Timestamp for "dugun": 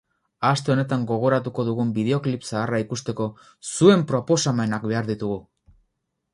1.67-1.91